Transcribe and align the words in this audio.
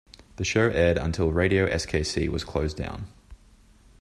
The 0.37 0.43
show 0.43 0.67
aired 0.67 0.97
until 0.97 1.31
radio 1.31 1.67
skc 1.69 2.27
was 2.29 2.43
closed 2.43 2.75
down. 2.75 3.05